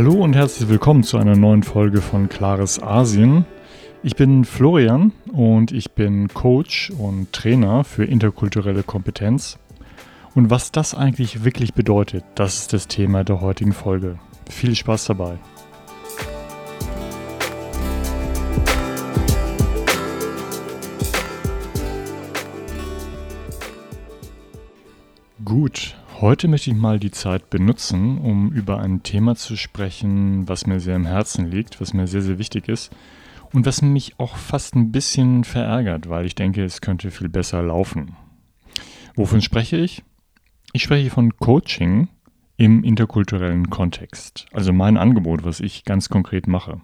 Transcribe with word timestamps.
Hallo 0.00 0.14
und 0.14 0.34
herzlich 0.34 0.66
willkommen 0.70 1.02
zu 1.02 1.18
einer 1.18 1.36
neuen 1.36 1.62
Folge 1.62 2.00
von 2.00 2.30
Klares 2.30 2.82
Asien. 2.82 3.44
Ich 4.02 4.16
bin 4.16 4.46
Florian 4.46 5.12
und 5.30 5.72
ich 5.72 5.90
bin 5.90 6.28
Coach 6.28 6.90
und 6.96 7.34
Trainer 7.34 7.84
für 7.84 8.06
interkulturelle 8.06 8.82
Kompetenz. 8.82 9.58
Und 10.34 10.48
was 10.48 10.72
das 10.72 10.94
eigentlich 10.94 11.44
wirklich 11.44 11.74
bedeutet, 11.74 12.24
das 12.34 12.60
ist 12.60 12.72
das 12.72 12.88
Thema 12.88 13.24
der 13.24 13.42
heutigen 13.42 13.74
Folge. 13.74 14.18
Viel 14.48 14.74
Spaß 14.74 15.04
dabei. 15.04 15.36
Gut, 25.44 25.99
heute 26.20 26.48
möchte 26.48 26.70
ich 26.70 26.76
mal 26.76 26.98
die 26.98 27.10
Zeit 27.10 27.50
benutzen, 27.50 28.18
um 28.18 28.52
über 28.52 28.80
ein 28.80 29.02
Thema 29.02 29.36
zu 29.36 29.56
sprechen, 29.56 30.48
was 30.48 30.66
mir 30.66 30.80
sehr 30.80 30.96
im 30.96 31.06
Herzen 31.06 31.50
liegt, 31.50 31.80
was 31.80 31.94
mir 31.94 32.06
sehr, 32.06 32.22
sehr 32.22 32.38
wichtig 32.38 32.68
ist 32.68 32.90
und 33.52 33.66
was 33.66 33.82
mich 33.82 34.18
auch 34.18 34.36
fast 34.36 34.74
ein 34.74 34.92
bisschen 34.92 35.44
verärgert, 35.44 36.08
weil 36.08 36.26
ich 36.26 36.34
denke, 36.34 36.64
es 36.64 36.80
könnte 36.80 37.10
viel 37.10 37.28
besser 37.28 37.62
laufen. 37.62 38.16
Wovon 39.14 39.40
spreche 39.40 39.76
ich? 39.76 40.02
Ich 40.72 40.82
spreche 40.82 41.10
von 41.10 41.36
Coaching 41.36 42.08
im 42.56 42.84
interkulturellen 42.84 43.70
Kontext. 43.70 44.46
Also 44.52 44.72
mein 44.72 44.96
Angebot, 44.96 45.44
was 45.44 45.60
ich 45.60 45.84
ganz 45.84 46.08
konkret 46.08 46.46
mache. 46.46 46.80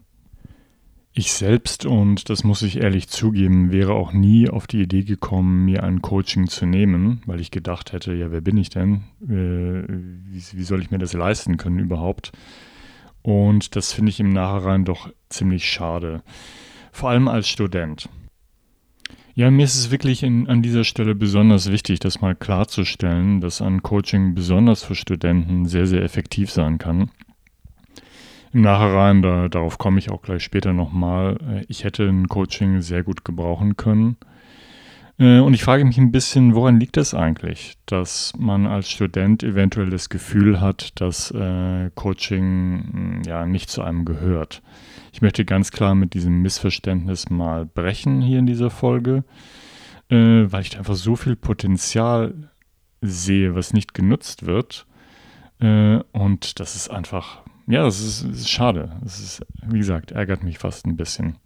Ich 1.18 1.32
selbst, 1.32 1.86
und 1.86 2.28
das 2.28 2.44
muss 2.44 2.60
ich 2.60 2.76
ehrlich 2.76 3.08
zugeben, 3.08 3.72
wäre 3.72 3.94
auch 3.94 4.12
nie 4.12 4.50
auf 4.50 4.66
die 4.66 4.82
Idee 4.82 5.02
gekommen, 5.02 5.64
mir 5.64 5.82
ein 5.82 6.02
Coaching 6.02 6.46
zu 6.46 6.66
nehmen, 6.66 7.22
weil 7.24 7.40
ich 7.40 7.50
gedacht 7.50 7.94
hätte, 7.94 8.12
ja, 8.12 8.30
wer 8.30 8.42
bin 8.42 8.58
ich 8.58 8.68
denn? 8.68 9.04
Äh, 9.22 9.88
wie, 9.88 10.42
wie 10.52 10.62
soll 10.62 10.82
ich 10.82 10.90
mir 10.90 10.98
das 10.98 11.14
leisten 11.14 11.56
können 11.56 11.78
überhaupt? 11.78 12.32
Und 13.22 13.76
das 13.76 13.94
finde 13.94 14.10
ich 14.10 14.20
im 14.20 14.28
Nachhinein 14.28 14.84
doch 14.84 15.10
ziemlich 15.30 15.64
schade. 15.64 16.22
Vor 16.92 17.08
allem 17.08 17.28
als 17.28 17.48
Student. 17.48 18.10
Ja, 19.34 19.50
mir 19.50 19.64
ist 19.64 19.76
es 19.76 19.90
wirklich 19.90 20.22
in, 20.22 20.46
an 20.48 20.60
dieser 20.60 20.84
Stelle 20.84 21.14
besonders 21.14 21.72
wichtig, 21.72 21.98
das 21.98 22.20
mal 22.20 22.36
klarzustellen, 22.36 23.40
dass 23.40 23.62
ein 23.62 23.82
Coaching 23.82 24.34
besonders 24.34 24.84
für 24.84 24.94
Studenten 24.94 25.64
sehr, 25.64 25.86
sehr 25.86 26.02
effektiv 26.02 26.50
sein 26.50 26.76
kann. 26.76 27.10
Im 28.56 28.62
Nachhinein, 28.62 29.20
da, 29.20 29.48
darauf 29.50 29.76
komme 29.76 29.98
ich 29.98 30.10
auch 30.10 30.22
gleich 30.22 30.42
später 30.42 30.72
nochmal, 30.72 31.36
äh, 31.46 31.66
ich 31.68 31.84
hätte 31.84 32.08
ein 32.08 32.26
Coaching 32.26 32.80
sehr 32.80 33.02
gut 33.02 33.22
gebrauchen 33.22 33.76
können. 33.76 34.16
Äh, 35.18 35.40
und 35.40 35.52
ich 35.52 35.62
frage 35.62 35.84
mich 35.84 35.98
ein 35.98 36.10
bisschen, 36.10 36.54
woran 36.54 36.80
liegt 36.80 36.96
das 36.96 37.12
eigentlich, 37.12 37.76
dass 37.84 38.32
man 38.38 38.66
als 38.66 38.88
Student 38.88 39.42
eventuell 39.42 39.90
das 39.90 40.08
Gefühl 40.08 40.58
hat, 40.58 40.98
dass 41.02 41.30
äh, 41.32 41.90
Coaching 41.96 42.88
hm, 42.92 43.22
ja 43.26 43.44
nicht 43.44 43.68
zu 43.68 43.82
einem 43.82 44.06
gehört. 44.06 44.62
Ich 45.12 45.20
möchte 45.20 45.44
ganz 45.44 45.70
klar 45.70 45.94
mit 45.94 46.14
diesem 46.14 46.40
Missverständnis 46.40 47.28
mal 47.28 47.66
brechen 47.66 48.22
hier 48.22 48.38
in 48.38 48.46
dieser 48.46 48.70
Folge, 48.70 49.24
äh, 50.08 50.16
weil 50.46 50.62
ich 50.62 50.78
einfach 50.78 50.94
so 50.94 51.14
viel 51.14 51.36
Potenzial 51.36 52.32
sehe, 53.02 53.54
was 53.54 53.74
nicht 53.74 53.92
genutzt 53.92 54.46
wird. 54.46 54.86
Äh, 55.60 55.98
und 56.12 56.58
das 56.58 56.74
ist 56.74 56.88
einfach, 56.90 57.42
ja, 57.66 57.82
das 57.82 58.00
ist, 58.00 58.24
das 58.24 58.40
ist 58.40 58.50
schade. 58.50 58.96
Das 59.02 59.18
ist, 59.20 59.44
wie 59.62 59.78
gesagt, 59.78 60.12
ärgert 60.12 60.42
mich 60.42 60.58
fast 60.58 60.86
ein 60.86 60.96
bisschen. 60.96 61.36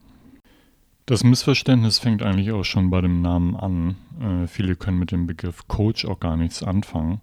Das 1.07 1.25
Missverständnis 1.25 1.99
fängt 1.99 2.23
eigentlich 2.23 2.53
auch 2.53 2.65
schon 2.65 2.91
bei 2.91 3.01
dem 3.01 3.21
Namen 3.21 3.57
an. 3.57 3.97
Äh, 4.21 4.47
viele 4.47 4.77
können 4.77 4.98
mit 4.98 5.13
dem 5.13 5.27
Begriff 5.27 5.67
Coach 5.67 6.05
auch 6.05 6.21
gar 6.21 6.37
nichts 6.37 6.63
anfangen. 6.63 7.20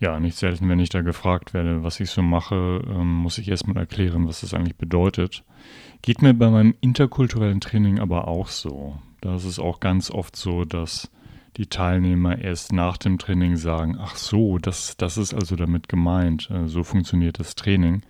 Ja, 0.00 0.18
nicht 0.18 0.36
selten, 0.36 0.68
wenn 0.68 0.80
ich 0.80 0.88
da 0.88 1.00
gefragt 1.02 1.54
werde, 1.54 1.84
was 1.84 2.00
ich 2.00 2.10
so 2.10 2.22
mache, 2.22 2.82
ähm, 2.88 3.12
muss 3.12 3.38
ich 3.38 3.48
erstmal 3.48 3.76
erklären, 3.76 4.26
was 4.26 4.40
das 4.40 4.52
eigentlich 4.52 4.74
bedeutet. 4.74 5.44
Geht 6.02 6.22
mir 6.22 6.34
bei 6.34 6.50
meinem 6.50 6.74
interkulturellen 6.80 7.60
Training 7.60 8.00
aber 8.00 8.26
auch 8.26 8.48
so. 8.48 8.98
Da 9.20 9.36
ist 9.36 9.44
es 9.44 9.60
auch 9.60 9.78
ganz 9.78 10.10
oft 10.10 10.34
so, 10.34 10.64
dass 10.64 11.08
die 11.56 11.66
Teilnehmer 11.66 12.38
erst 12.38 12.72
nach 12.72 12.96
dem 12.96 13.18
Training 13.18 13.56
sagen, 13.56 13.98
ach 14.00 14.16
so, 14.16 14.58
das, 14.58 14.96
das 14.96 15.18
ist 15.18 15.34
also 15.34 15.56
damit 15.56 15.88
gemeint, 15.88 16.50
äh, 16.50 16.66
so 16.66 16.82
funktioniert 16.82 17.38
das 17.38 17.54
Training. 17.54 18.02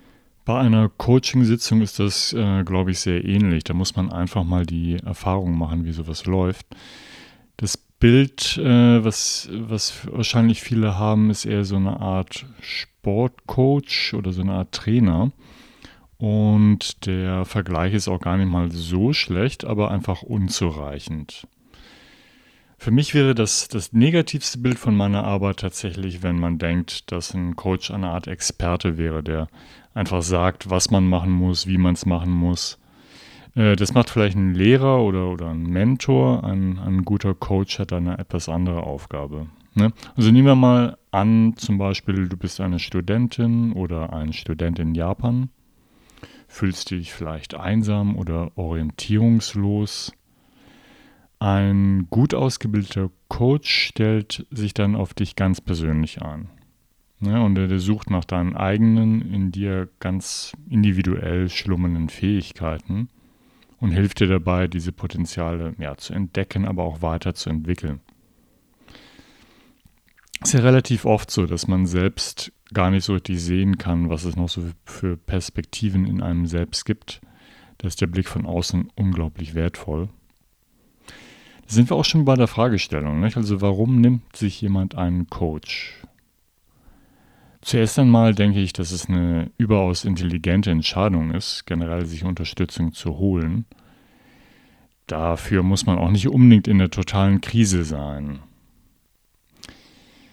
Bei 0.44 0.58
einer 0.58 0.88
Coaching-Sitzung 0.88 1.82
ist 1.82 1.98
das, 1.98 2.32
äh, 2.32 2.64
glaube 2.64 2.90
ich, 2.90 3.00
sehr 3.00 3.24
ähnlich. 3.24 3.64
Da 3.64 3.74
muss 3.74 3.94
man 3.94 4.10
einfach 4.10 4.42
mal 4.44 4.66
die 4.66 4.96
Erfahrung 4.96 5.56
machen, 5.56 5.84
wie 5.84 5.92
sowas 5.92 6.26
läuft. 6.26 6.66
Das 7.56 7.76
Bild, 7.76 8.58
äh, 8.58 9.04
was, 9.04 9.48
was 9.52 10.06
wahrscheinlich 10.10 10.60
viele 10.60 10.98
haben, 10.98 11.30
ist 11.30 11.44
eher 11.44 11.64
so 11.64 11.76
eine 11.76 12.00
Art 12.00 12.44
Sportcoach 12.60 14.14
oder 14.14 14.32
so 14.32 14.42
eine 14.42 14.54
Art 14.54 14.72
Trainer. 14.72 15.30
Und 16.18 17.06
der 17.06 17.44
Vergleich 17.44 17.94
ist 17.94 18.08
auch 18.08 18.20
gar 18.20 18.36
nicht 18.36 18.50
mal 18.50 18.70
so 18.72 19.12
schlecht, 19.12 19.64
aber 19.64 19.90
einfach 19.90 20.22
unzureichend. 20.22 21.46
Für 22.82 22.90
mich 22.90 23.14
wäre 23.14 23.36
das 23.36 23.68
das 23.68 23.92
negativste 23.92 24.58
Bild 24.58 24.76
von 24.76 24.96
meiner 24.96 25.22
Arbeit 25.22 25.60
tatsächlich, 25.60 26.24
wenn 26.24 26.40
man 26.40 26.58
denkt, 26.58 27.12
dass 27.12 27.32
ein 27.32 27.54
Coach 27.54 27.92
eine 27.92 28.08
Art 28.08 28.26
Experte 28.26 28.98
wäre, 28.98 29.22
der 29.22 29.46
einfach 29.94 30.20
sagt, 30.20 30.68
was 30.68 30.90
man 30.90 31.06
machen 31.06 31.30
muss, 31.30 31.68
wie 31.68 31.78
man 31.78 31.94
es 31.94 32.06
machen 32.06 32.32
muss. 32.32 32.80
Äh, 33.54 33.76
das 33.76 33.94
macht 33.94 34.10
vielleicht 34.10 34.36
ein 34.36 34.54
Lehrer 34.54 35.00
oder, 35.00 35.30
oder 35.30 35.50
ein 35.50 35.62
Mentor. 35.62 36.42
Ein, 36.42 36.80
ein 36.80 37.04
guter 37.04 37.34
Coach 37.34 37.78
hat 37.78 37.92
eine 37.92 38.18
etwas 38.18 38.48
andere 38.48 38.82
Aufgabe. 38.82 39.46
Ne? 39.74 39.92
Also 40.16 40.32
nehmen 40.32 40.48
wir 40.48 40.56
mal 40.56 40.98
an, 41.12 41.54
zum 41.56 41.78
Beispiel, 41.78 42.28
du 42.28 42.36
bist 42.36 42.60
eine 42.60 42.80
Studentin 42.80 43.74
oder 43.74 44.12
ein 44.12 44.32
Student 44.32 44.80
in 44.80 44.96
Japan, 44.96 45.50
fühlst 46.48 46.90
dich 46.90 47.12
vielleicht 47.12 47.54
einsam 47.54 48.16
oder 48.16 48.50
orientierungslos 48.56 50.10
ein 51.42 52.06
gut 52.08 52.34
ausgebildeter 52.34 53.10
Coach 53.26 53.88
stellt 53.88 54.46
sich 54.52 54.74
dann 54.74 54.94
auf 54.94 55.12
dich 55.12 55.34
ganz 55.34 55.60
persönlich 55.60 56.22
ein. 56.22 56.48
Ja, 57.18 57.40
und 57.40 57.58
er 57.58 57.78
sucht 57.80 58.10
nach 58.10 58.24
deinen 58.24 58.54
eigenen, 58.54 59.22
in 59.22 59.50
dir 59.50 59.88
ganz 59.98 60.52
individuell 60.70 61.48
schlummernden 61.48 62.10
Fähigkeiten 62.10 63.08
und 63.80 63.90
hilft 63.90 64.20
dir 64.20 64.28
dabei, 64.28 64.68
diese 64.68 64.92
Potenziale 64.92 65.74
ja, 65.78 65.96
zu 65.96 66.12
entdecken, 66.12 66.64
aber 66.64 66.84
auch 66.84 67.02
weiterzuentwickeln. 67.02 68.00
Es 70.40 70.50
ist 70.50 70.54
ja 70.54 70.60
relativ 70.60 71.04
oft 71.04 71.28
so, 71.28 71.46
dass 71.46 71.66
man 71.66 71.86
selbst 71.86 72.52
gar 72.72 72.92
nicht 72.92 73.04
so 73.04 73.14
richtig 73.14 73.42
sehen 73.42 73.78
kann, 73.78 74.10
was 74.10 74.24
es 74.24 74.36
noch 74.36 74.48
so 74.48 74.62
für 74.84 75.16
Perspektiven 75.16 76.06
in 76.06 76.22
einem 76.22 76.46
selbst 76.46 76.84
gibt. 76.84 77.20
Da 77.78 77.88
ist 77.88 78.00
der 78.00 78.06
Blick 78.06 78.28
von 78.28 78.46
außen 78.46 78.90
unglaublich 78.94 79.56
wertvoll 79.56 80.08
sind 81.66 81.90
wir 81.90 81.96
auch 81.96 82.04
schon 82.04 82.24
bei 82.24 82.34
der 82.34 82.48
Fragestellung. 82.48 83.20
Nicht? 83.20 83.36
Also 83.36 83.60
warum 83.60 84.00
nimmt 84.00 84.36
sich 84.36 84.60
jemand 84.60 84.94
einen 84.96 85.28
Coach? 85.28 86.02
Zuerst 87.62 87.98
einmal 87.98 88.34
denke 88.34 88.60
ich, 88.60 88.72
dass 88.72 88.90
es 88.90 89.08
eine 89.08 89.50
überaus 89.56 90.04
intelligente 90.04 90.70
Entscheidung 90.70 91.30
ist, 91.30 91.64
generell 91.64 92.06
sich 92.06 92.24
Unterstützung 92.24 92.92
zu 92.92 93.18
holen. 93.18 93.66
Dafür 95.06 95.62
muss 95.62 95.86
man 95.86 95.98
auch 95.98 96.10
nicht 96.10 96.28
unbedingt 96.28 96.66
in 96.66 96.78
der 96.78 96.90
totalen 96.90 97.40
Krise 97.40 97.84
sein. 97.84 98.40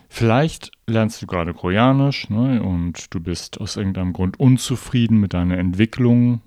Vielleicht 0.09 0.72
lernst 0.88 1.22
du 1.22 1.28
gerade 1.28 1.53
Koreanisch 1.53 2.29
ne, 2.31 2.63
und 2.63 3.13
du 3.13 3.19
bist 3.19 3.61
aus 3.61 3.78
irgendeinem 3.78 4.11
Grund 4.11 4.40
unzufrieden 4.40 5.19
mit 5.19 5.35
deiner 5.35 5.59
Entwicklung 5.59 6.41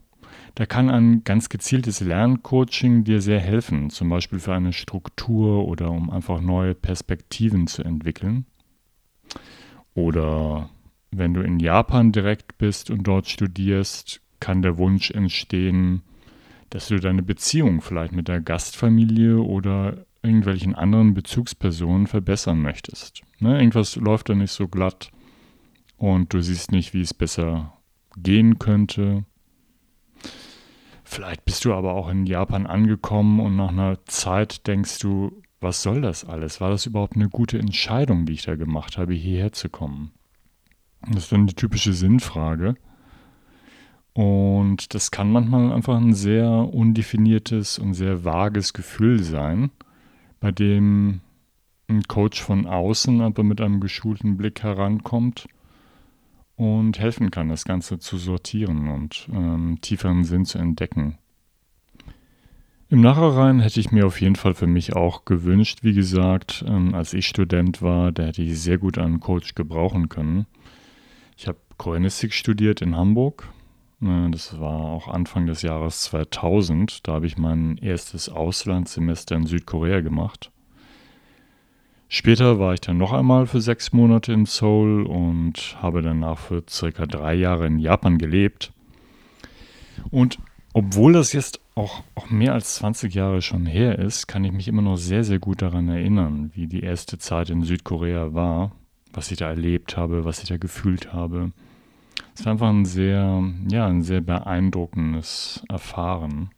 da 0.54 0.66
kann 0.66 0.90
ein 0.90 1.24
ganz 1.24 1.48
gezieltes 1.48 2.00
Lerncoaching 2.00 3.04
dir 3.04 3.20
sehr 3.20 3.40
helfen, 3.40 3.90
zum 3.90 4.08
Beispiel 4.08 4.38
für 4.38 4.54
eine 4.54 4.72
Struktur 4.72 5.66
oder 5.66 5.90
um 5.90 6.10
einfach 6.10 6.40
neue 6.40 6.74
Perspektiven 6.74 7.66
zu 7.66 7.82
entwickeln. 7.82 8.46
Oder 9.94 10.70
wenn 11.10 11.34
du 11.34 11.42
in 11.42 11.60
Japan 11.60 12.12
direkt 12.12 12.58
bist 12.58 12.90
und 12.90 13.04
dort 13.04 13.28
studierst, 13.28 14.20
kann 14.40 14.62
der 14.62 14.78
Wunsch 14.78 15.10
entstehen, 15.10 16.02
dass 16.70 16.88
du 16.88 16.98
deine 16.98 17.22
Beziehung 17.22 17.82
vielleicht 17.82 18.12
mit 18.12 18.28
der 18.28 18.40
Gastfamilie 18.40 19.38
oder 19.38 20.06
irgendwelchen 20.22 20.74
anderen 20.74 21.14
Bezugspersonen 21.14 22.06
verbessern 22.06 22.60
möchtest. 22.62 23.22
Ne, 23.40 23.58
irgendwas 23.58 23.96
läuft 23.96 24.28
da 24.28 24.34
nicht 24.34 24.52
so 24.52 24.68
glatt 24.68 25.10
und 25.96 26.32
du 26.32 26.40
siehst 26.40 26.72
nicht, 26.72 26.94
wie 26.94 27.02
es 27.02 27.12
besser 27.12 27.76
gehen 28.16 28.58
könnte. 28.58 29.24
Vielleicht 31.04 31.44
bist 31.44 31.64
du 31.64 31.74
aber 31.74 31.92
auch 31.92 32.08
in 32.08 32.26
Japan 32.26 32.66
angekommen 32.66 33.40
und 33.40 33.56
nach 33.56 33.68
einer 33.68 34.04
Zeit 34.06 34.66
denkst 34.66 34.98
du, 35.00 35.42
was 35.60 35.82
soll 35.82 36.00
das 36.00 36.24
alles? 36.24 36.60
War 36.60 36.70
das 36.70 36.86
überhaupt 36.86 37.16
eine 37.16 37.28
gute 37.28 37.58
Entscheidung, 37.58 38.26
die 38.26 38.32
ich 38.32 38.42
da 38.42 38.56
gemacht 38.56 38.98
habe, 38.98 39.12
hierher 39.12 39.52
zu 39.52 39.68
kommen? 39.68 40.12
Das 41.08 41.24
ist 41.24 41.32
dann 41.32 41.46
die 41.46 41.54
typische 41.54 41.92
Sinnfrage. 41.92 42.76
Und 44.14 44.94
das 44.94 45.10
kann 45.10 45.30
manchmal 45.30 45.72
einfach 45.72 45.96
ein 45.96 46.14
sehr 46.14 46.48
undefiniertes 46.50 47.78
und 47.78 47.94
sehr 47.94 48.24
vages 48.24 48.72
Gefühl 48.72 49.22
sein, 49.22 49.70
bei 50.40 50.52
dem 50.52 51.20
ein 51.88 52.02
Coach 52.04 52.42
von 52.42 52.66
außen 52.66 53.20
aber 53.20 53.42
mit 53.42 53.60
einem 53.60 53.80
geschulten 53.80 54.36
Blick 54.36 54.62
herankommt 54.62 55.46
und 56.56 56.98
helfen 56.98 57.30
kann, 57.30 57.48
das 57.48 57.64
Ganze 57.64 57.98
zu 57.98 58.18
sortieren 58.18 58.88
und 58.88 59.28
ähm, 59.32 59.78
tieferen 59.80 60.24
Sinn 60.24 60.44
zu 60.44 60.58
entdecken. 60.58 61.18
Im 62.92 63.00
Nachhinein 63.00 63.60
hätte 63.60 63.80
ich 63.80 63.90
mir 63.90 64.06
auf 64.06 64.20
jeden 64.20 64.36
Fall 64.36 64.52
für 64.52 64.66
mich 64.66 64.94
auch 64.94 65.24
gewünscht, 65.24 65.78
wie 65.82 65.94
gesagt, 65.94 66.62
ähm, 66.68 66.94
als 66.94 67.14
ich 67.14 67.26
Student 67.26 67.80
war, 67.80 68.12
da 68.12 68.24
hätte 68.24 68.42
ich 68.42 68.60
sehr 68.60 68.76
gut 68.76 68.98
einen 68.98 69.18
Coach 69.18 69.54
gebrauchen 69.54 70.10
können. 70.10 70.46
Ich 71.38 71.48
habe 71.48 71.58
Koreanistik 71.78 72.34
studiert 72.34 72.82
in 72.82 72.94
Hamburg. 72.94 73.48
Äh, 74.02 74.30
das 74.30 74.60
war 74.60 74.78
auch 74.78 75.08
Anfang 75.08 75.46
des 75.46 75.62
Jahres 75.62 76.02
2000. 76.02 77.08
Da 77.08 77.14
habe 77.14 77.26
ich 77.26 77.38
mein 77.38 77.78
erstes 77.78 78.28
Auslandssemester 78.28 79.36
in 79.36 79.46
Südkorea 79.46 80.02
gemacht. 80.02 80.51
Später 82.14 82.58
war 82.58 82.74
ich 82.74 82.82
dann 82.82 82.98
noch 82.98 83.14
einmal 83.14 83.46
für 83.46 83.62
sechs 83.62 83.94
Monate 83.94 84.34
in 84.34 84.44
Seoul 84.44 85.06
und 85.06 85.78
habe 85.80 86.02
danach 86.02 86.38
für 86.38 86.62
circa 86.68 87.06
drei 87.06 87.32
Jahre 87.32 87.66
in 87.66 87.78
Japan 87.78 88.18
gelebt. 88.18 88.70
Und 90.10 90.38
obwohl 90.74 91.14
das 91.14 91.32
jetzt 91.32 91.58
auch, 91.74 92.02
auch 92.14 92.28
mehr 92.28 92.52
als 92.52 92.74
20 92.74 93.14
Jahre 93.14 93.40
schon 93.40 93.64
her 93.64 93.98
ist, 93.98 94.26
kann 94.26 94.44
ich 94.44 94.52
mich 94.52 94.68
immer 94.68 94.82
noch 94.82 94.98
sehr, 94.98 95.24
sehr 95.24 95.38
gut 95.38 95.62
daran 95.62 95.88
erinnern, 95.88 96.50
wie 96.54 96.66
die 96.66 96.82
erste 96.82 97.16
Zeit 97.16 97.48
in 97.48 97.62
Südkorea 97.62 98.34
war, 98.34 98.72
was 99.14 99.30
ich 99.30 99.38
da 99.38 99.48
erlebt 99.48 99.96
habe, 99.96 100.26
was 100.26 100.42
ich 100.42 100.50
da 100.50 100.58
gefühlt 100.58 101.14
habe. 101.14 101.52
Es 102.34 102.44
war 102.44 102.52
einfach 102.52 102.68
ein 102.68 102.84
sehr, 102.84 103.42
ja, 103.70 103.86
ein 103.86 104.02
sehr 104.02 104.20
beeindruckendes 104.20 105.64
Erfahren. 105.70 106.50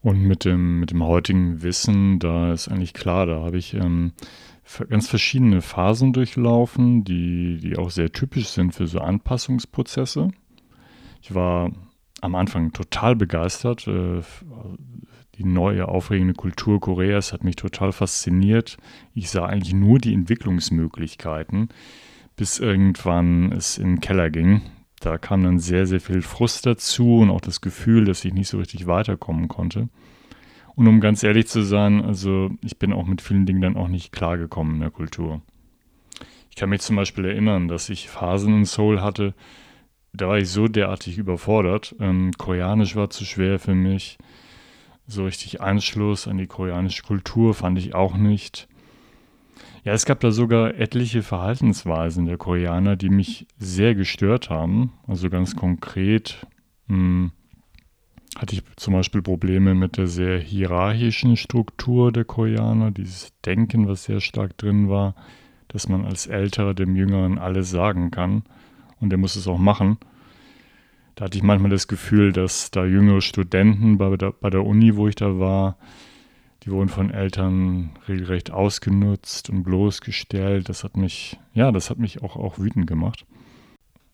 Und 0.00 0.22
mit 0.22 0.44
dem, 0.44 0.80
mit 0.80 0.92
dem 0.92 1.02
heutigen 1.02 1.62
Wissen, 1.62 2.18
da 2.18 2.52
ist 2.52 2.68
eigentlich 2.68 2.94
klar, 2.94 3.26
da 3.26 3.42
habe 3.42 3.58
ich 3.58 3.74
ähm, 3.74 4.12
ganz 4.88 5.08
verschiedene 5.08 5.60
Phasen 5.60 6.12
durchlaufen, 6.12 7.04
die, 7.04 7.58
die 7.58 7.76
auch 7.76 7.90
sehr 7.90 8.12
typisch 8.12 8.48
sind 8.48 8.74
für 8.74 8.86
so 8.86 9.00
Anpassungsprozesse. 9.00 10.30
Ich 11.20 11.34
war 11.34 11.72
am 12.20 12.34
Anfang 12.34 12.72
total 12.72 13.16
begeistert. 13.16 13.88
Äh, 13.88 14.22
die 15.36 15.44
neue, 15.44 15.86
aufregende 15.86 16.34
Kultur 16.34 16.80
Koreas 16.80 17.32
hat 17.32 17.44
mich 17.44 17.56
total 17.56 17.92
fasziniert. 17.92 18.76
Ich 19.14 19.30
sah 19.30 19.46
eigentlich 19.46 19.74
nur 19.74 19.98
die 19.98 20.12
Entwicklungsmöglichkeiten, 20.12 21.68
bis 22.36 22.58
irgendwann 22.58 23.52
es 23.52 23.78
in 23.78 23.96
den 23.96 24.00
Keller 24.00 24.30
ging. 24.30 24.62
Da 25.00 25.18
kam 25.18 25.42
dann 25.44 25.58
sehr, 25.58 25.86
sehr 25.86 26.00
viel 26.00 26.22
Frust 26.22 26.66
dazu 26.66 27.18
und 27.18 27.30
auch 27.30 27.40
das 27.40 27.60
Gefühl, 27.60 28.04
dass 28.04 28.24
ich 28.24 28.32
nicht 28.32 28.48
so 28.48 28.58
richtig 28.58 28.86
weiterkommen 28.86 29.48
konnte. 29.48 29.88
Und 30.74 30.86
um 30.86 31.00
ganz 31.00 31.22
ehrlich 31.22 31.46
zu 31.48 31.62
sein, 31.62 32.04
also 32.04 32.50
ich 32.62 32.78
bin 32.78 32.92
auch 32.92 33.06
mit 33.06 33.20
vielen 33.20 33.46
Dingen 33.46 33.60
dann 33.60 33.76
auch 33.76 33.88
nicht 33.88 34.12
klargekommen 34.12 34.74
in 34.74 34.80
der 34.80 34.90
Kultur. 34.90 35.42
Ich 36.50 36.56
kann 36.56 36.70
mich 36.70 36.80
zum 36.80 36.96
Beispiel 36.96 37.24
erinnern, 37.24 37.68
dass 37.68 37.88
ich 37.88 38.08
Phasen 38.08 38.54
in 38.54 38.64
Seoul 38.64 39.00
hatte, 39.00 39.34
da 40.12 40.28
war 40.28 40.38
ich 40.38 40.48
so 40.48 40.68
derartig 40.68 41.18
überfordert. 41.18 41.94
Ähm, 42.00 42.32
Koreanisch 42.36 42.96
war 42.96 43.10
zu 43.10 43.24
schwer 43.24 43.58
für 43.58 43.74
mich. 43.74 44.18
So 45.06 45.24
richtig 45.24 45.60
Anschluss 45.60 46.28
an 46.28 46.38
die 46.38 46.46
koreanische 46.46 47.02
Kultur 47.02 47.54
fand 47.54 47.78
ich 47.78 47.94
auch 47.94 48.16
nicht. 48.16 48.68
Ja, 49.88 49.94
es 49.94 50.04
gab 50.04 50.20
da 50.20 50.32
sogar 50.32 50.74
etliche 50.74 51.22
Verhaltensweisen 51.22 52.26
der 52.26 52.36
Koreaner, 52.36 52.94
die 52.94 53.08
mich 53.08 53.46
sehr 53.56 53.94
gestört 53.94 54.50
haben. 54.50 54.92
Also 55.06 55.30
ganz 55.30 55.56
konkret 55.56 56.46
mh, 56.88 56.94
hm, 56.94 57.32
hatte 58.36 58.54
ich 58.54 58.62
zum 58.76 58.92
Beispiel 58.92 59.22
Probleme 59.22 59.74
mit 59.74 59.96
der 59.96 60.06
sehr 60.06 60.38
hierarchischen 60.38 61.38
Struktur 61.38 62.12
der 62.12 62.26
Koreaner, 62.26 62.90
dieses 62.90 63.32
Denken, 63.46 63.88
was 63.88 64.04
sehr 64.04 64.20
stark 64.20 64.58
drin 64.58 64.90
war, 64.90 65.14
dass 65.68 65.88
man 65.88 66.04
als 66.04 66.26
Älterer 66.26 66.74
dem 66.74 66.94
Jüngeren 66.94 67.38
alles 67.38 67.70
sagen 67.70 68.10
kann 68.10 68.42
und 69.00 69.08
der 69.08 69.18
muss 69.18 69.36
es 69.36 69.48
auch 69.48 69.56
machen. 69.56 69.96
Da 71.14 71.24
hatte 71.24 71.38
ich 71.38 71.42
manchmal 71.42 71.70
das 71.70 71.88
Gefühl, 71.88 72.34
dass 72.34 72.70
da 72.70 72.84
jüngere 72.84 73.22
Studenten 73.22 73.96
bei 73.96 74.14
der, 74.18 74.32
bei 74.32 74.50
der 74.50 74.66
Uni, 74.66 74.96
wo 74.96 75.08
ich 75.08 75.14
da 75.14 75.38
war, 75.38 75.78
die 76.64 76.70
wurden 76.70 76.88
von 76.88 77.10
Eltern 77.10 77.90
regelrecht 78.08 78.50
ausgenutzt 78.50 79.50
und 79.50 79.62
bloßgestellt. 79.62 80.68
Das 80.68 80.84
hat 80.84 80.96
mich, 80.96 81.38
ja, 81.54 81.72
das 81.72 81.90
hat 81.90 81.98
mich 81.98 82.22
auch, 82.22 82.36
auch 82.36 82.58
wütend 82.58 82.86
gemacht. 82.86 83.26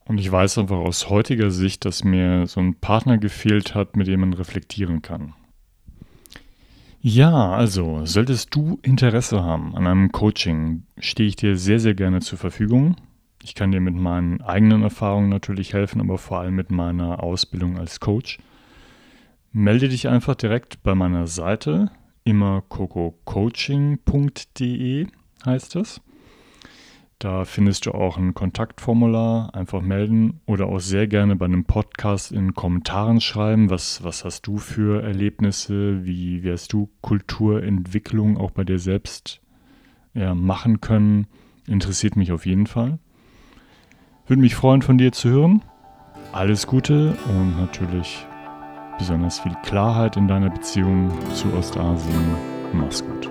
Und 0.07 0.19
ich 0.19 0.31
weiß 0.31 0.59
einfach 0.59 0.77
aus 0.77 1.09
heutiger 1.09 1.51
Sicht, 1.51 1.85
dass 1.85 2.05
mir 2.05 2.47
so 2.47 2.61
ein 2.61 2.75
Partner 2.75 3.17
gefehlt 3.17 3.75
hat, 3.75 3.97
mit 3.97 4.07
dem 4.07 4.21
man 4.21 4.35
reflektieren 4.35 5.01
kann. 5.01 5.33
Ja, 7.01 7.53
also, 7.53 8.07
solltest 8.07 8.55
du 8.55 8.79
Interesse 8.83 9.43
haben 9.43 9.75
an 9.75 9.87
einem 9.87 10.13
Coaching, 10.13 10.85
stehe 10.99 11.29
ich 11.29 11.37
dir 11.37 11.57
sehr, 11.57 11.79
sehr 11.79 11.95
gerne 11.95 12.21
zur 12.21 12.39
Verfügung. 12.39 12.97
Ich 13.43 13.55
kann 13.55 13.73
dir 13.73 13.81
mit 13.81 13.95
meinen 13.95 14.41
eigenen 14.41 14.83
Erfahrungen 14.83 15.29
natürlich 15.29 15.75
helfen, 15.75 16.01
aber 16.01 16.17
vor 16.17 16.39
allem 16.39 16.55
mit 16.55 16.71
meiner 16.71 17.23
Ausbildung 17.23 17.79
als 17.79 18.01
Coach. 18.01 18.39
Melde 19.53 19.91
dich 19.91 20.09
einfach 20.09 20.35
direkt 20.35 20.83
bei 20.83 20.95
meiner 20.95 21.27
Seite, 21.27 21.91
immer 22.25 22.63
cococoaching.de 22.69 25.07
heißt 25.45 25.77
es. 25.77 26.01
Da 27.19 27.45
findest 27.45 27.87
du 27.87 27.93
auch 27.93 28.19
ein 28.19 28.35
Kontaktformular, 28.35 29.55
einfach 29.55 29.81
melden 29.81 30.41
oder 30.47 30.67
auch 30.67 30.81
sehr 30.81 31.07
gerne 31.07 31.37
bei 31.37 31.47
einem 31.47 31.65
Podcast 31.65 32.33
in 32.33 32.55
Kommentaren 32.55 33.21
schreiben, 33.21 33.71
was, 33.71 34.03
was 34.03 34.25
hast 34.25 34.47
du 34.47 34.59
für 34.59 35.03
Erlebnisse, 35.03 36.05
wie, 36.05 36.43
wie 36.43 36.57
du 36.69 36.91
Kulturentwicklung 37.01 38.37
auch 38.37 38.51
bei 38.51 38.65
dir 38.65 38.79
selbst 38.79 39.41
ja, 40.13 40.35
machen 40.35 40.81
können, 40.81 41.27
interessiert 41.67 42.17
mich 42.17 42.33
auf 42.33 42.47
jeden 42.47 42.67
Fall. 42.67 42.99
Würde 44.27 44.43
mich 44.43 44.55
freuen, 44.55 44.83
von 44.83 44.99
dir 44.99 45.13
zu 45.13 45.31
hören. 45.31 45.63
Alles 46.33 46.67
Gute 46.67 47.17
und 47.29 47.57
natürlich 47.57 48.27
besonders 48.99 49.39
viel 49.41 49.55
Klarheit 49.63 50.17
in 50.17 50.29
deiner 50.29 50.51
Beziehung 50.51 51.11
zu 51.35 51.53
Ostasien. 51.55 52.37
Mach's 52.73 53.05
gut. 53.05 53.31